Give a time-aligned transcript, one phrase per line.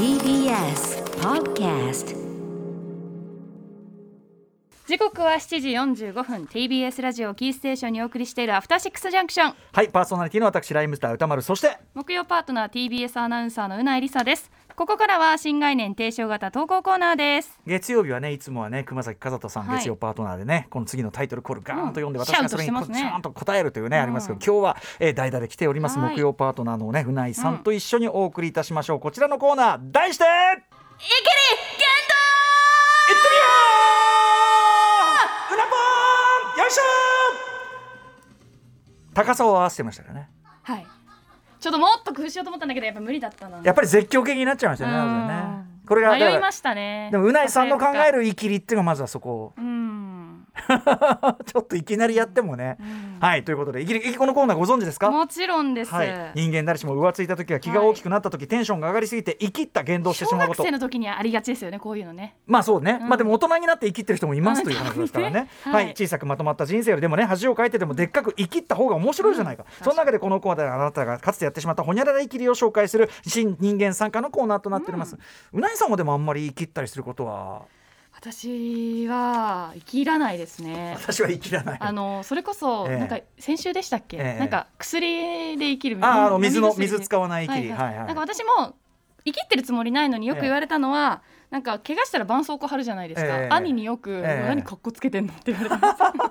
[0.00, 2.16] TBS Podcast
[4.86, 5.68] 時刻は7時
[6.04, 6.44] 45分。
[6.44, 9.54] TBS ラジオキーステーションにお送りしているアフターシックスジャンクション。
[9.74, 17.58] はいパーソナリティの私ライムスター歌丸そして木曜パートナー TBS アナウンサーのうないりさですここからは新概念提唱型投稿コーナーです。
[17.66, 19.78] 月曜日はねいつもはね熊崎和人さん、はい。
[19.78, 22.12] 月曜パートナーでねこの次のタイトルコールガーンと読ん。
[22.12, 23.10] で、うん私がそれにシャウトしてますね。
[23.10, 24.02] ちゃんと答えるというね、うん。
[24.02, 26.14] ありますけど今日は、えー、代打で来ております、はい。
[26.16, 29.00] 木曜パートナーのねうないさんと一緒にお送りいたしましょう。
[29.00, 31.14] こちらのコーナー題していってみよ
[35.50, 39.14] ううなぽーんよいしょー。
[39.14, 40.30] 高さを合わせてましたからね。
[40.62, 40.86] はい
[41.60, 43.60] ちょっともっと工夫しようと思ったんだけどやっぱ無理だったな。
[43.62, 45.70] やっぱり絶叫系になっちゃいましたよね。
[45.86, 47.08] これが迷いましたね。
[47.10, 49.79] でもうないさんの考えるるイキリっていうのがまずはそこうん、
[51.46, 53.18] ちょっといきなりやってもね、うん。
[53.20, 55.10] はいということでいきりこのコーナーご存知ですか？
[55.10, 60.62] もちろんです、はい、人間誰しも浮ついた時は気が大きくなった時、テンションが上がりすぎて生きった言動をしてし小まうこと。
[60.62, 62.36] 学生の時にはありがちですよねこういうのね。
[62.46, 63.08] まあそうね、うん。
[63.08, 75.16] まあでも大人になって生きってる人もいますという話ですからね、う んはい、はい小さくまとまった人生よりでもね恥をかいてでもでっかく生きった方が面白いじゃないか、その中でこのコーナーであなたがかつてやってしまったほにゃらら生きりを紹介する新人間参加のコーナーとなっております、
[75.52, 77.62] うな、いさんはでもあんまり生きったりすることは
[78.20, 80.94] 私は生きらないですね。
[81.00, 81.78] 私は生きらない。
[81.80, 82.98] あのそれこそ、ええ。
[82.98, 84.38] なんか先週でしたっけ、ええ。
[84.38, 87.88] なんか薬で生きるみああの水の水使わない生きり、はいはい。
[87.88, 88.06] はいはい。
[88.08, 88.74] なんか私も
[89.24, 93.48] 生きってるつもりないのによく言われたのは、なんか怪我したら絆創膏貼るじゃないですか、ええ。
[93.50, 94.48] 兄によく、ええ。
[94.48, 95.96] 何格好つけてんのって言われてま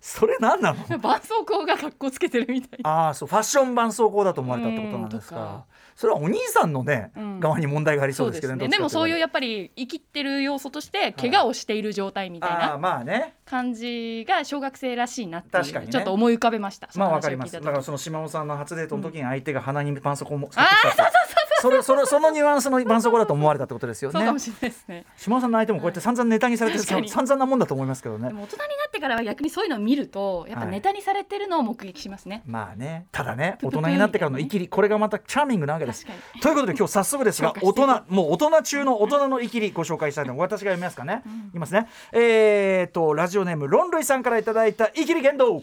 [0.00, 0.84] それ何なの？
[0.84, 2.90] す 絆創膏が格好つけてるみたいな。
[2.90, 5.64] ああそうファッション絆創膏だと思われたってことなんですか。
[5.94, 7.40] それはお兄さんのね、うん。
[7.40, 13.34] 側に問題がありそうですけどねでもそういうやっぱり生きってる要素として怪我をしている状態みたいなまあね。
[13.46, 15.92] 感じが小学生らしいなっていう確かにね。
[15.92, 16.88] ちょっと思い浮かべました。
[16.96, 17.52] まあわかります。
[17.52, 21.12] だからその島尾さんの初デートの時に相手が鼻に絆創膏も使ってきたって
[21.60, 24.18] それそれそのニュアンスの絆創膏だと思われたってことですよね。
[24.18, 25.04] そうかもしれないですね。
[25.16, 28.28] 島尾さんの相手もこうやって散々ネタにされてる散々なもんだと思いますけどね。
[28.28, 28.46] 大人にな
[28.88, 33.06] ってからは逆にそういうのを見るとやっぱネタにされてるのを目撃しますね、まあね。
[33.12, 36.06] ただね大人になってからの生きりこれがまたチャーミングなわけです
[36.42, 41.88] ということで今日早速ですが大人もう大人中の大人の生きりご紹介したいと思います私が読みますかね、いきますね。
[42.12, 45.62] えー、とラジオネームロンルイさんからいただいた生きり言動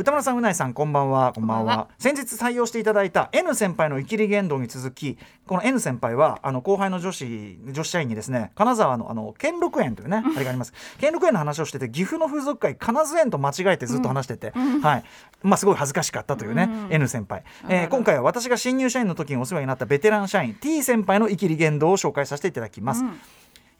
[0.00, 1.32] 歌村さんうないさんこんばんは。
[1.34, 1.88] こんばんは。
[1.98, 10.72] 先日採用していただいた N 先輩の生きり言動に続きこの N 先輩はあの後輩の女子女子社員にですね金沢のあの兼六園というねあれがあります。
[11.00, 15.04] 兼六園の話をしてて岐阜の風俗界金津園と間違えてずっと話してて、はい。
[15.42, 16.94] まあすごい恥ずかしかったというね、うん。
[16.94, 23.20] N 先輩、えー今回は私が新入社員の時にお世話になったベテラン社員 T 先輩の生きり言動を紹介させていただきます、うん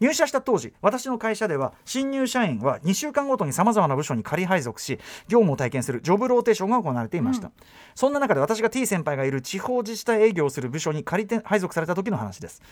[0.00, 4.98] 入社した当時私の会社では新入社員は2週間ごとにさまざまな部署に仮配属し
[5.28, 7.50] 業務を体験するジョブローテーションが行われていました、
[7.94, 12.62] そんな中で私が T 先輩がいる地方自治体営業をする部署に仮て配属された時の話です。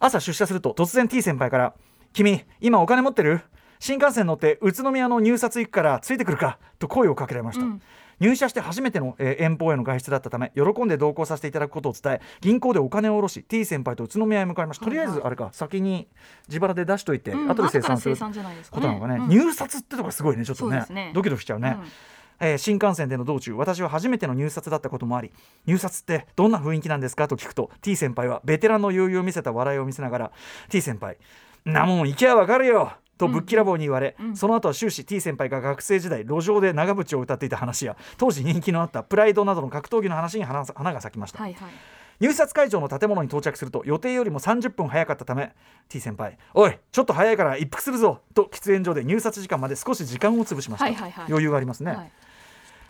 [0.00, 1.74] 朝出社すると突然 T 先輩から
[2.12, 3.40] 「君今お金持ってる？
[3.80, 7.82] 新幹線乗って宇都宮の入札行くからついてくるか」と声をかけられました、うん
[8.20, 14.84] 入社して初めての、えー遠方への外出だったため喜んで同行させていただくことを伝え銀行でお金を下ろし T 先輩と宇都宮へ向かいました。
[14.84, 16.08] とりあえずあれか先に
[16.48, 17.50] 自腹で出しといて、うん。
[17.50, 18.82] 後で生産する後から生産じゃないですかね。
[18.82, 19.28] ことなのかね、うん。
[19.28, 20.84] 入札ってとこがすごいねちょっとね。
[20.90, 21.12] ね。
[21.14, 21.86] ドキドキしちゃうね、うん。
[22.40, 25.32] えー新幹線での道中私は初めての入札だったこともあり
[25.66, 30.32] 入札ってどんな雰囲気なんですかと聞くと T 先輩はベテランの余裕を見せた笑いを見せながら
[30.68, 31.16] T 先輩
[31.64, 34.36] なもん行きゃわかるよとぶっきらぼうに言われ、うん。
[34.36, 41.70] その後は終始 T 先輩が学生時代路上で長渕を歌っていた話や当時人気のあったプライドなどの格闘技の話に花花が咲きました、はいはい。
[42.20, 45.54] 入札会場の建物に到着すると予定よりも30分早かったため
[45.88, 51.24] T 先輩「おいちょっと早いから一服するぞ」と喫煙所で入札時間まで少し時間を潰しました、はいはいはい。
[51.28, 52.12] 余裕がありますね、はい。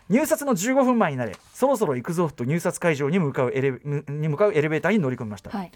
[0.08, 3.74] 入札の15分前になれそろそろ行くぞと入札会場に向かうエレ
[4.08, 5.72] に向かうエレベーターに乗り込みました、はい。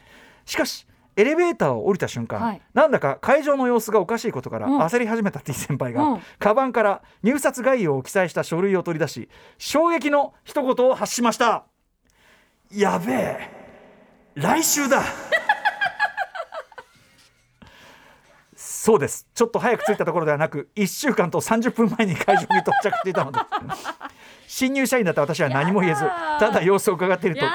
[0.46, 0.86] しかし
[1.16, 2.62] エレベーターを降りた瞬間、はい。
[2.74, 4.80] なんだか会場の様子がおかしいことからうん。
[4.80, 6.20] 焦り始めた T 先輩が、うん。
[6.38, 9.28] カバンから入札概要を記載した書類を取り出し
[9.58, 11.64] 衝撃の一言を発しました。
[12.72, 13.50] やべえ。
[14.34, 15.02] 来週だ。
[18.56, 19.28] そうです。
[19.34, 23.44] ちょっと早く着いたところではなく1週間と30分前に会場に到着していたのです。
[24.48, 27.46] 新入社員だった私は何も言えずただ様子を伺っていると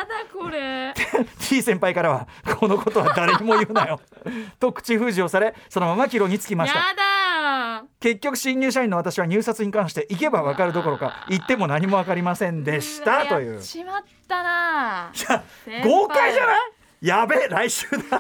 [1.39, 2.27] T 先輩からは
[2.59, 3.99] このことは誰にも言うなよ。
[4.59, 6.79] と口封じをされそのまま帰路につきました。
[6.79, 13.53] やだ結局新入社員の私は入札に関して行けば分かるどころか行っても何も分かりませんでしたという。
[13.55, 15.89] やっちまったなじゃあ先輩。
[15.91, 16.57] 豪快じゃない？
[17.01, 17.97] やべえ来週だ。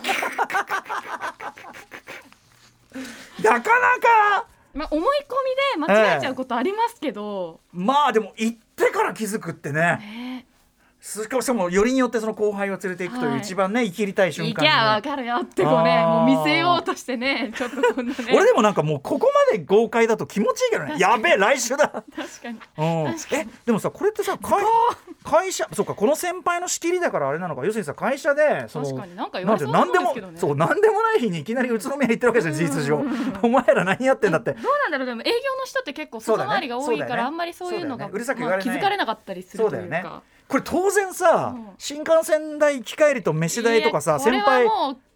[3.43, 4.45] なかなか。
[4.73, 5.33] まあ思い込
[5.79, 9.97] みで間違えちゃうことありますけど、まあでも行ってから気づくってね。
[9.99, 10.26] ね
[10.99, 13.39] しかもよりによってその後輩を連れていくというはい。
[13.39, 18.17] 一番ね、生きりたい瞬間いにきゃわかるよってこうねもう見せようとしてねちょっとこんなね。
[18.33, 20.95] 俺でもなんかもうここまで豪快だと気持ちいいけどね。
[20.97, 21.87] やべえ来週だ。
[21.87, 22.05] 確
[22.41, 22.59] かに。
[22.77, 23.15] うん。
[23.31, 24.63] えでもさこれってさ会
[25.23, 27.63] 会社そうかこの先輩の仕切りだからあれなのか。
[27.63, 33.03] 要するにさ会社でその確かになんか言われそうななんでもそうなんでもない日にいきなり宇都宮に行ってるわけですよ事実上。
[33.43, 34.53] お前ら何やってんだって。
[34.53, 39.87] どうなんだろうでも営業の人って結構外回りが多いから、あんまりそういうのが気づかれなかったりするというか。
[39.87, 40.03] ね
[40.47, 41.67] これ当然さ、うん。
[41.77, 44.67] 新幹線代行き帰りと飯代とかさ先輩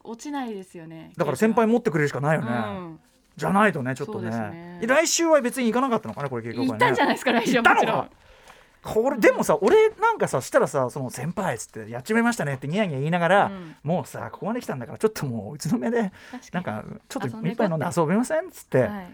[0.04, 3.00] 落ちないですよねだから先輩持ってくれるしかないよね、うん。
[3.38, 4.30] じゃないとねちょっとね。
[4.30, 4.80] ね。
[4.86, 8.10] 来週は別に行かなかったのかなこれ結局行ったんじゃないですか来週行ったのは
[8.84, 13.76] これでもさ俺なんかさしたらさその先輩っつってやっちまいましたねってニヤニヤ言いながら、うん。
[13.84, 16.12] もうさここまで来たんだからちょっともう宇都宮で
[16.52, 19.14] なんかちょっといこう一杯飲んで遊びませんっつって、はい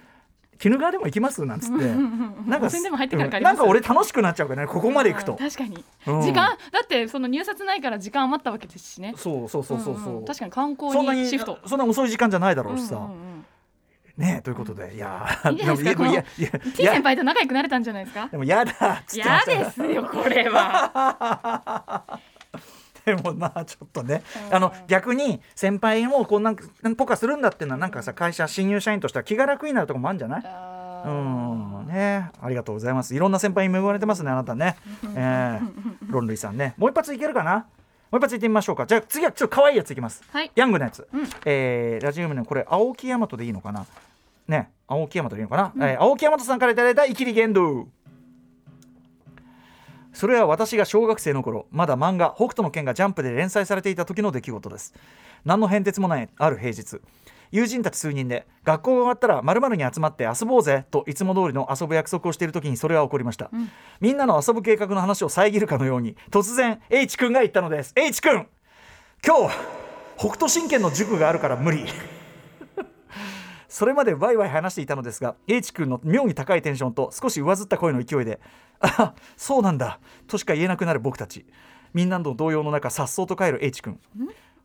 [0.63, 1.45] 鬼怒川でも行きます？
[1.45, 3.41] なんつって、なんか温泉でも入ってから帰うん。
[3.41, 3.57] ります？
[3.57, 5.33] なんか俺楽しくなっちゃうからねここまで行くと。
[5.33, 6.21] うん、確かに、うん。
[6.21, 9.13] 時間だってその入札ないから時間余ったわけですしね。
[9.17, 10.25] そうそうそうそうそう、んん。
[10.25, 11.59] 確かに観光そんなににシフト。
[11.65, 13.45] そんな遅い時間じゃないだろうしさ、うんうんうん
[14.17, 14.95] ねえということで？
[14.95, 16.07] いやいいんじゃないですか？
[16.09, 16.93] いやいやい T や。
[16.93, 18.27] 先輩と仲良くなれたんじゃないですか？
[18.31, 18.75] でも嫌だっ
[19.05, 19.65] つってま嫌したよ。
[19.65, 22.03] ですよこれは
[23.07, 24.55] でもまあちょっとね、うん。
[24.55, 26.57] あの逆に先輩もこんなん
[26.97, 30.41] ポカするんだっていうのはなんかさ会社新入社員としては気が楽になるとこもあるんじゃない？
[30.43, 31.87] あうーん。
[31.87, 33.15] ねありがとうございます。
[33.15, 34.75] いろんな先輩に恵まれてますねあなたね、
[35.15, 36.73] えー、ロンリーさんね。
[36.77, 37.65] もう一発いけるかな？
[38.11, 38.85] もう一発いってみましょうか。
[38.85, 40.21] じゃあ次はちょっと可愛いやついきます。
[40.33, 40.51] はい。
[40.55, 41.27] ヤングのやつ、うん。
[41.45, 43.85] えーラジオネームこれ青木大和でいいのかな？
[44.49, 47.87] ね青木大和でいいのかな、えー青木大和さんからいただいたイキリ言動
[50.17, 54.95] それは私が小学生の頃まだ漫画「北斗の拳」がジャンプで連載されていた時の出来事です。
[55.45, 56.99] 何の変哲もないある平日。
[57.51, 63.69] 友人たち数人で学校が終わったら〇〇に集まって遊ぼうぜといつも通りの遊ぶ約束をしている時にそれは起こりました、ん。
[64.01, 67.93] みんなの遊ぶ計画の話を遮るかのように突然 H 君が言ったのです。
[67.95, 68.47] H 君。
[69.23, 69.55] 今日
[70.17, 71.85] 北斗神拳の塾があるから無理
[73.77, 78.39] それまでワイワイ話していたのですが H 君の妙に高いテンションと少し上ずった声の勢いで
[78.81, 81.45] 「あそうなんだ」としか言えなくなる僕たち。
[81.93, 83.99] みんなの動揺の中さっそうと帰る H 君。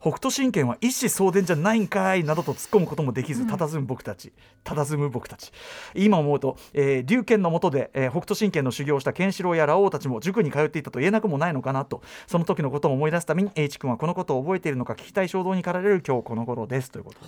[0.01, 4.33] 北斗神拳は一子相伝じゃないんかいなどと突っ込むこともできず佇む僕たち。
[4.65, 5.53] 佇む僕たち。
[5.95, 16.91] 今思うと、えー龍拳の下で、えー北斗神拳の修行をしたケンシロウやラオウたちも塾に通っていたと言えなくもないのかなとその時のことを思い出すために H 君はこのことを覚えているのか聞きたい衝動に駆られる今日この頃です。
[16.91, 17.21] ということ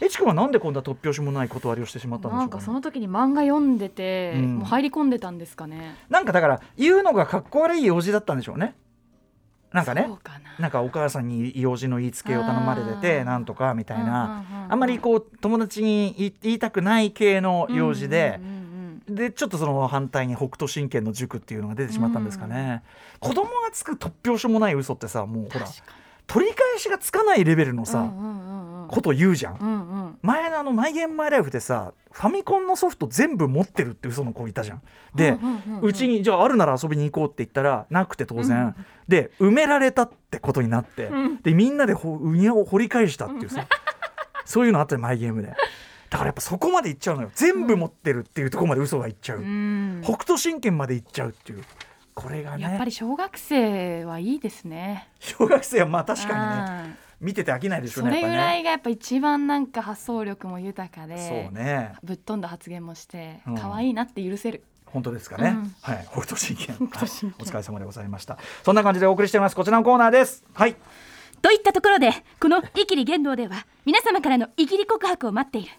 [0.00, 4.56] で H 君はなんでこんな突拍子もない断りをしてしまったんでしょうんか,、なかその時に漫画読んでて、うん。
[4.58, 5.96] もう入り込んでたんですかね？
[6.08, 8.74] なんかだから言うのがかっこ悪い用事だったんでしょうね。
[9.72, 10.02] なんかね。
[10.02, 10.18] な。
[10.58, 14.72] なんかお母さんに用事の言いつけを頼まれててなんとかみたいな、うんうんうんうん。
[14.72, 18.56] あんまりこう友達に言いたくない系の用事でうん、うんうん
[19.06, 22.82] でちょっとその反対に北斗神拳の塾っていうのが出てしまったんですかね、
[23.20, 25.66] 子供がつく突拍子もない嘘ってさもうほら
[26.26, 28.88] 取り返しがつかないレベルのさ、にうんうんうんうん。
[28.88, 29.72] こと言うじゃん、うんう
[30.08, 30.18] ん。
[30.22, 34.82] 前のあの「マイ・ゲーム・マイ・ライフ」でさファミコンのソフト全部持ってるって嘘の子いたじゃん。
[35.14, 38.74] で、うんうんうんにじゃああるなら遊びに行こうって言ったらなくて当然、うん
[39.08, 41.42] で埋められたってことになって、うん。
[41.42, 43.66] でみんなでほうにゃを掘り返したっていうさ、
[44.44, 45.54] そういうのあったよマイゲームで。
[46.10, 47.30] だからやっぱそこまでいっちゃうのよ。
[47.34, 50.00] 全部持ってるっていうところまで嘘がいっちゃう、うん。
[50.02, 51.64] 北斗神拳までいっちゃうっていう
[52.16, 52.62] これがね。
[52.62, 55.10] やっぱり小学生はいいですね。
[55.20, 58.60] 小学生はまあ確かにねね見てて飽きないでしょそうれぐらねやっぱね。
[58.60, 61.92] いがやっぱ一番なんか発想力も豊かでそうね。
[62.02, 63.54] ぶっ飛んだ発言もしてうん。
[63.54, 65.74] 可愛いなって許せる、本当ですかね、うん。
[65.82, 66.08] はい。
[66.10, 66.76] 北斗神拳
[67.38, 68.38] お疲れ様でございました。
[68.64, 69.56] そんな感じでお送りしております。
[69.56, 70.42] こちらのコーナーです。
[70.54, 70.74] はい。
[71.42, 75.70] といったところでこの「イキリ言動」では皆様からのイキリ告白を待っている。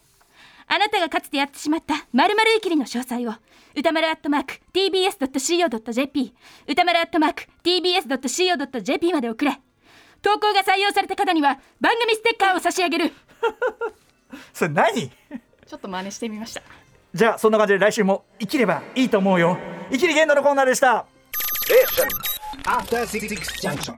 [0.68, 3.34] あなたがかつてやってしまった〇〇イキリの詳細を
[3.78, 6.34] 歌丸アットマーク tbs.co.jp
[6.68, 9.62] 歌丸アットマーク tbs.co.jp まで送れ。
[10.24, 13.12] 投稿が採用された方には番組ステッカーを差し上げる。
[14.52, 15.12] それ何？
[15.12, 16.64] ちょっと真似してみました。
[17.14, 19.60] じゃあそんな感じで来週も生きればいいと思うよ。
[19.92, 21.06] 生きり言動のコーナーでした。
[22.64, 23.30] After Six
[23.62, 23.96] Junction.